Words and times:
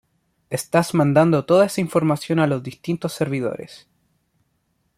estás 0.49 0.95
mandando 0.95 1.45
toda 1.45 1.67
esa 1.67 1.79
información 1.79 2.39
a 2.39 2.47
los 2.47 2.63
distintos 2.63 3.13
servidores 3.13 3.87